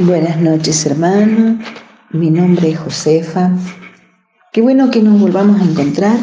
[0.00, 1.58] Buenas noches, hermano.
[2.10, 3.50] Mi nombre es Josefa.
[4.50, 6.16] Qué bueno que nos volvamos a encontrar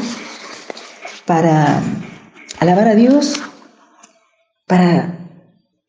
[1.28, 1.80] para
[2.60, 3.40] alabar a Dios,
[4.66, 5.20] para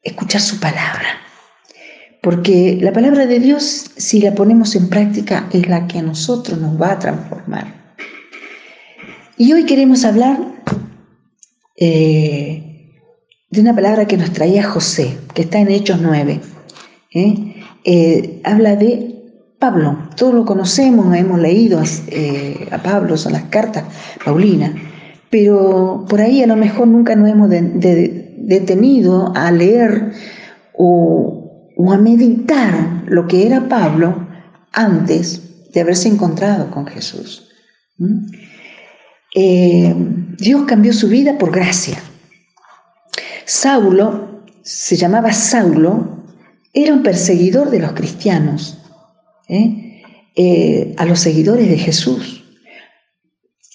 [0.02, 1.18] escuchar su palabra.
[2.22, 6.58] Porque la palabra de Dios, si la ponemos en práctica, es la que a nosotros
[6.58, 7.96] nos va a transformar.
[9.38, 10.36] Y hoy queremos hablar
[11.74, 12.92] eh,
[13.48, 16.40] de una palabra que nos traía José, que está en Hechos 9.
[17.14, 17.54] ¿eh?
[17.84, 19.14] Eh, habla de
[19.58, 20.08] Pablo.
[20.16, 21.80] Todos lo conocemos, hemos leído
[22.70, 23.84] a Pablo, son las cartas
[24.24, 24.74] Paulina,
[25.30, 30.12] pero por ahí a lo mejor nunca nos hemos detenido a leer
[30.76, 34.26] o, a meditar lo que era Pablo
[34.72, 37.48] antes de haberse encontrado con Jesús.
[39.34, 41.98] Dios cambió su vida por gracia.
[43.44, 46.17] Saulo, se llamaba Saulo,
[46.72, 48.78] era un perseguidor de los cristianos,
[49.48, 50.02] ¿eh?
[50.36, 52.44] Eh, a los seguidores de Jesús.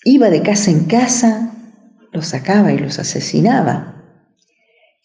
[0.06, 1.54] Iba de casa en casa,
[2.12, 4.04] los sacaba y los asesinaba,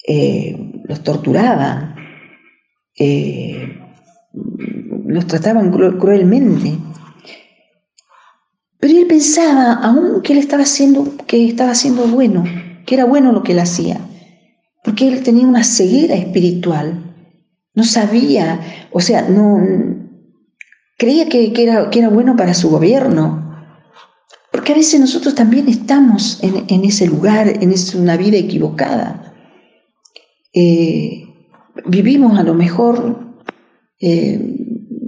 [0.06, 1.96] eh, los torturaba,
[5.06, 6.78] los trataban cruelmente.
[8.80, 12.44] Pero él pensaba aún que él estaba haciendo, que estaba haciendo bueno,
[12.86, 14.00] que era bueno lo que él hacía,
[14.84, 17.07] porque él tenía una ceguera espiritual.
[17.78, 19.64] No sabía, o sea, no
[20.96, 23.56] creía que, era, que era bueno para su gobierno.
[24.50, 29.32] Porque a veces nosotros también estamos en, ese lugar, en una vida equivocada.
[30.52, 31.28] Eh,
[31.86, 33.36] vivimos a lo mejor
[34.00, 34.56] eh,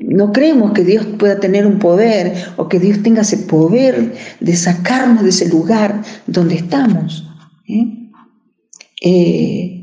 [0.06, 4.54] no creemos que Dios pueda tener un poder o que Dios tenga ese poder de
[4.54, 7.26] sacarnos de ese lugar donde estamos.
[9.02, 9.79] ¿eh?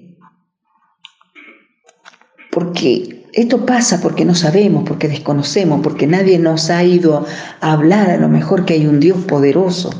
[2.57, 7.23] Porque esto pasa porque no sabemos, porque desconocemos, porque nadie nos ha ido
[7.61, 9.91] a hablar a lo mejor que hay un Dios poderoso.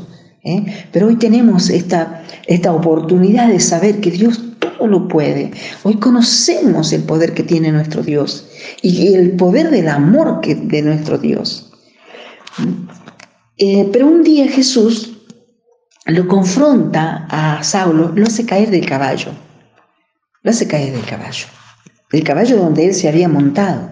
[0.42, 0.66] ¿eh?
[0.90, 4.42] Pero hoy tenemos esta, esta oportunidad de saber que Dios
[4.80, 5.52] lo puede.
[5.84, 8.48] Hoy conocemos el poder que tiene nuestro Dios
[8.82, 11.70] y el poder del amor que, de nuestro Dios.
[13.56, 15.12] Eh, pero un día Jesús
[16.06, 19.30] lo confronta a Saulo, lo hace caer del caballo.
[20.42, 21.46] Lo hace caer del caballo.
[22.10, 23.90] Del caballo donde él se había montado.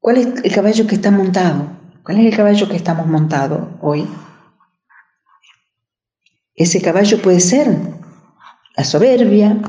[0.00, 1.78] ¿Cuál es el caballo que está montado?
[2.02, 4.06] ¿Cuál es el caballo que estamos montados hoy?
[6.54, 7.76] Ese caballo puede ser
[8.76, 9.60] la soberbia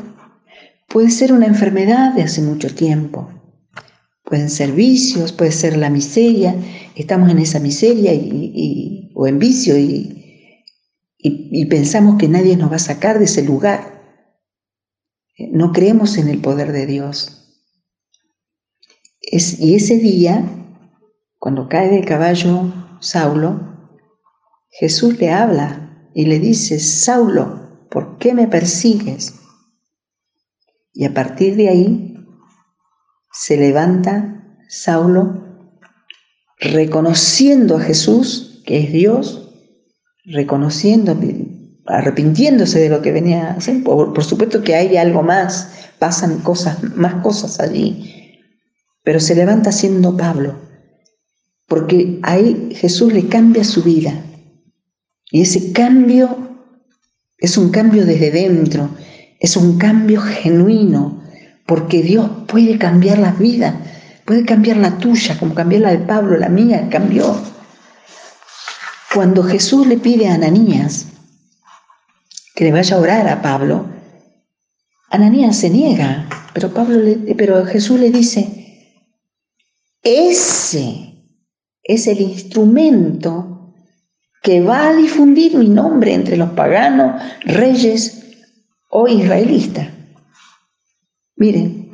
[0.87, 3.29] puede ser una enfermedad de hace mucho tiempo.
[4.23, 6.55] Pueden ser vicios, puede ser la miseria.
[6.95, 10.63] Estamos en esa miseria y, o en vicio y,
[11.17, 13.94] y, pensamos que nadie nos va a sacar de ese lugar.
[15.37, 17.41] No creemos en el poder de Dios.
[19.21, 20.45] Y ese día,
[21.39, 23.59] cuando cae del caballo Saulo,
[24.69, 29.35] Jesús le habla y le dice, Saulo, ¿por qué me persigues?
[30.93, 32.15] Y a partir de ahí
[33.31, 35.43] se levanta Saulo
[36.57, 39.53] reconociendo a Jesús, que es Dios,
[40.23, 41.17] reconociendo,
[41.85, 43.83] arrepintiéndose de lo que venía a hacer.
[43.83, 48.41] Por, supuesto que hay algo más, pasan cosas, más cosas allí,
[49.03, 50.59] pero se levanta siendo Pablo,
[51.67, 54.23] porque ahí Jesús le cambia su vida.
[55.31, 56.59] Y ese cambio
[57.37, 58.89] es un cambio desde dentro,
[59.39, 61.23] es un cambio genuino,
[61.65, 63.81] porque Dios puede cambiar la vida,
[64.23, 67.35] puede cambiar la tuya, como cambió la de Pablo, la mía cambió.
[69.13, 71.07] Cuando Jesús le pide a Ananías
[72.55, 73.85] que le vaya a orar a Pablo,
[75.09, 76.99] Ananías se niega, pero, Pablo
[77.37, 78.95] pero Jesús le dice,
[80.01, 81.15] ese
[81.83, 83.73] es el instrumento
[84.41, 88.23] que va a difundir mi nombre entre los paganos, reyes
[88.89, 89.87] o israelitas.
[91.35, 91.91] Miren,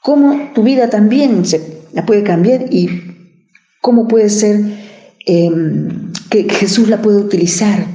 [0.00, 2.88] cómo tu vida también se la puede cambiar y
[3.80, 4.60] cómo puede ser
[5.26, 7.93] em, que Jesús la puede utilizar.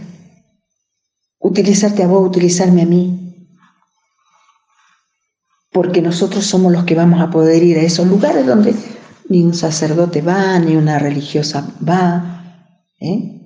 [1.49, 3.47] Utilizarte a vos, utilizarme a mí.
[5.71, 8.73] Porque nosotros somos los que vamos a poder ir a esos lugares donde
[9.29, 12.65] ni un sacerdote va, ni una religiosa va.
[12.99, 13.39] ¿eh?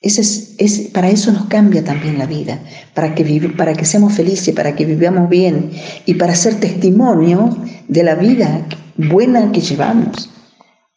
[0.00, 2.60] es, para eso nos cambia también la vida,
[2.94, 5.72] para que, para que seamos felices, para que vivamos bien
[6.06, 7.56] y para ser testimonio
[7.88, 8.66] de la vida
[8.96, 10.30] buena que llevamos.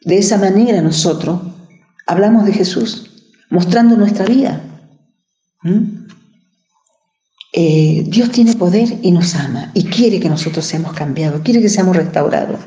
[0.03, 1.41] De esa manera nosotros
[2.07, 4.61] hablamos de Jesús, mostrando nuestra vida.
[5.63, 5.90] ¿Mm?
[7.53, 11.69] Eh, Dios tiene poder y nos ama y quiere que nosotros seamos cambiados, quiere que
[11.69, 12.59] seamos restaurados.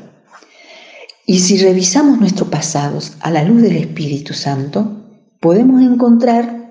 [1.25, 5.05] Y si revisamos nuestros pasados a la luz del Espíritu Santo,
[5.39, 6.69] podemos encontrar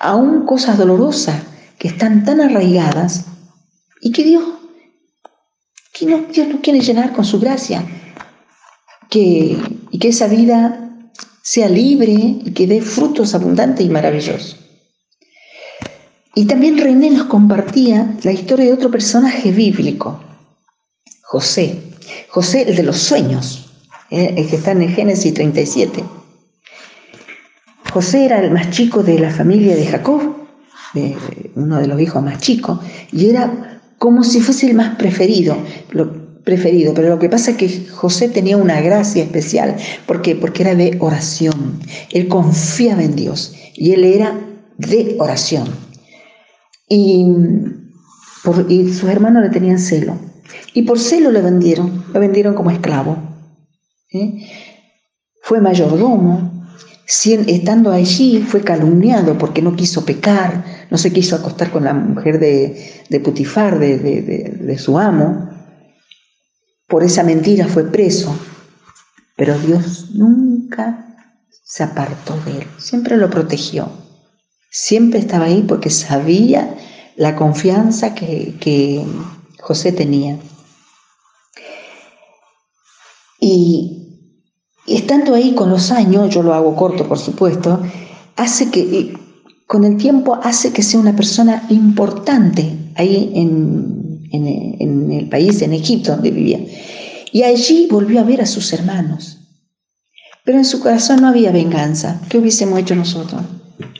[0.00, 1.42] aún cosas dolorosas
[1.78, 3.26] que están tan arraigadas
[4.00, 4.42] y que Dios,
[5.92, 7.84] que Dios nos quiere llenar con su gracia,
[9.08, 9.56] que,
[9.90, 10.90] y que esa vida
[11.42, 14.69] sea libre y que dé frutos abundantes y maravillosos.
[16.40, 20.18] Y también René nos compartía la historia de otro personaje bíblico,
[21.20, 21.82] José.
[22.30, 23.70] José, el de los sueños,
[24.10, 26.02] eh, el que está en Génesis 37.
[27.92, 30.34] José era el más chico de la familia de Jacob,
[31.56, 32.78] uno de los hijos más chicos,
[33.12, 35.58] y era como si fuese el más preferido,
[36.42, 36.94] preferido.
[36.94, 39.76] Pero lo que pasa es que José tenía una gracia especial,
[40.06, 41.80] ¿por Porque era de oración.
[42.10, 44.40] Él confiaba en Dios y él era
[44.78, 45.89] de oración.
[46.90, 47.24] Y,
[48.68, 50.18] y sus hermanos le tenían celo.
[50.74, 53.16] Y por celo le vendieron, lo vendieron como esclavo.
[54.12, 54.46] ¿eh?
[55.42, 56.66] Fue mayordomo,
[57.46, 62.38] estando allí fue calumniado porque no quiso pecar, no se quiso acostar con la mujer
[62.38, 65.48] de, Putifar, de, de, su amo.
[66.86, 68.36] Por esa mentira fue preso,
[69.36, 71.06] pero Dios nunca
[71.64, 73.88] se apartó de él, siempre lo protegió,
[74.70, 76.76] siempre estaba ahí porque sabía
[77.16, 79.04] la confianza que, que
[79.58, 80.38] José tenía.
[83.40, 84.00] Y
[84.86, 87.80] estando ahí con los años, yo lo hago corto por supuesto,
[88.36, 89.18] hace que,
[89.66, 95.72] con el tiempo hace que sea una persona importante ahí en, en, el país, en
[95.72, 96.60] Egipto, donde vivía.
[97.32, 99.38] Y allí volvió a ver a sus hermanos.
[100.44, 102.20] Pero en su corazón no había venganza.
[102.28, 103.42] ¿Qué hubiésemos hecho nosotros?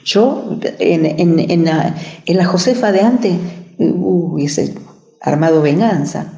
[0.05, 1.94] Yo, en, en, la,
[2.26, 3.32] en la, Josefa de antes,
[3.79, 4.75] hubiese
[5.20, 6.32] armado venganza.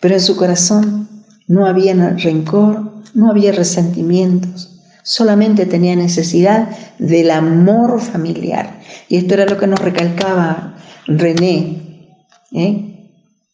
[0.00, 1.08] Pero en su corazón
[1.46, 6.68] no había rencor, no había resentimientos, solamente tenía necesidad
[6.98, 8.80] del amor familiar.
[9.08, 10.76] Y esto era lo que nos recalcaba
[11.06, 12.14] René,
[12.52, 12.88] ¿eh?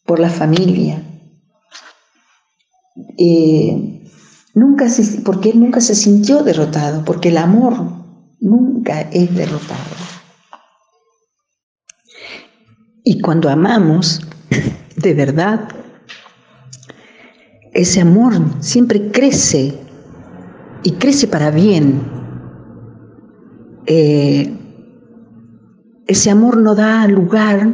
[0.05, 1.01] por la familia.
[3.17, 4.03] Eh,
[4.53, 4.87] nunca
[5.23, 8.04] porque él nunca se sintió derrotado, porque el amor
[8.45, 9.95] nunca es derrotado.
[13.03, 14.21] Y cuando amamos,
[14.95, 15.67] de verdad,
[17.73, 19.79] ese amor siempre crece
[20.83, 22.01] y crece para bien.
[23.87, 24.55] Eh,
[26.07, 27.67] ese amor no da lugar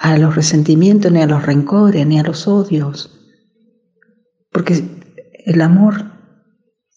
[0.00, 3.16] a los resentimientos, ni a los rencores, ni a los odios,
[4.50, 4.82] porque
[5.46, 6.10] el amor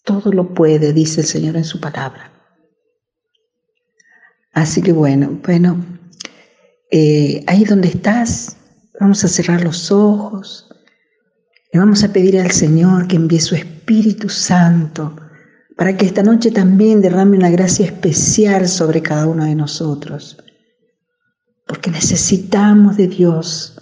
[0.04, 2.35] todo lo puede, dice el Señor en su palabra.
[4.56, 5.84] Así que bueno, bueno,
[6.90, 8.56] eh, ahí donde estás,
[8.98, 10.66] vamos a cerrar los ojos
[11.76, 15.14] le vamos a pedir al Señor que envíe su Espíritu Santo
[15.76, 20.38] para que esta noche también derrame una gracia especial sobre cada uno de nosotros.
[21.66, 23.78] Porque necesitamos de Dios,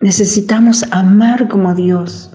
[0.00, 2.30] necesitamos amar como Dios.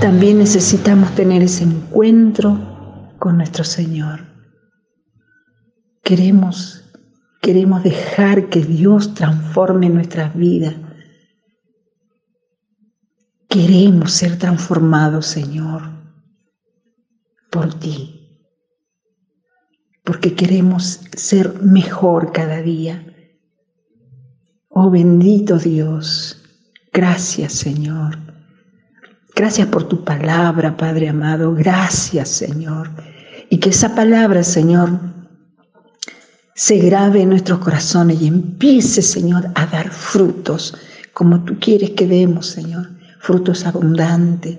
[0.00, 2.58] También necesitamos tener ese encuentro
[3.18, 4.31] con nuestro Señor.
[6.02, 6.84] Queremos,
[7.40, 10.74] queremos dejar que Dios transforme nuestras vidas
[13.52, 15.82] Queremos ser transformados, Señor,
[17.50, 18.48] por ti,
[20.04, 23.04] porque queremos ser mejor cada día.
[24.70, 26.42] Oh bendito Dios,
[26.94, 28.16] gracias Señor.
[29.36, 31.54] Gracias por tu palabra, Padre amado.
[31.54, 32.88] Gracias, Señor.
[33.50, 34.98] Y que esa palabra, Señor,
[36.62, 40.74] se grabe en nuestros corazones y empiece, Señor, a dar frutos
[41.12, 44.58] como tú quieres que demos, Señor frutos abundantes.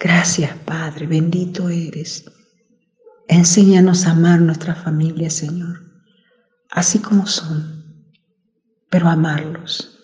[0.00, 2.24] Gracias, Padre, bendito eres.
[3.28, 5.80] Enséñanos a amar nuestra familia, Señor,
[6.70, 8.12] así como son,
[8.90, 10.00] pero amarlos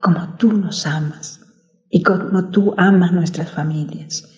[0.00, 1.40] como tú nos amas
[1.88, 4.28] y como tú amas nuestras familias.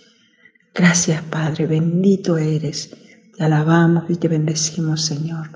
[0.75, 2.95] Gracias, Padre, bendito eres.
[3.37, 5.50] Te alabamos y te bendecimos, Señor,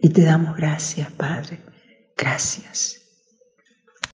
[0.00, 1.60] y te damos gracias, Padre.
[2.16, 2.99] Gracias.